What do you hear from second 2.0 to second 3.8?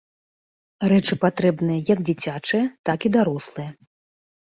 дзіцячыя, так і дарослыя.